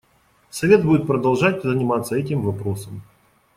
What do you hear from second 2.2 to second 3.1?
вопросом.